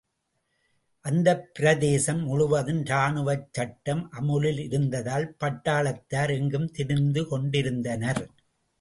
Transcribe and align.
அந்தப் 1.05 1.43
பிரதேசம் 1.53 2.21
முழுவதும் 2.23 2.81
ராணுவச் 2.83 3.45
சட்டம் 3.51 4.09
அமுலில் 4.11 4.59
இருந்ததால் 4.59 5.29
பட்டாளத்தார் 5.39 6.33
எங்கும் 6.39 6.69
திரிந்துக்கொண்டிருந்தானர். 6.73 8.23